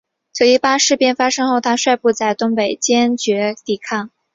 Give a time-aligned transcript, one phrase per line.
[0.33, 4.09] 九一八事变发生后他率部在东北坚决抵抗。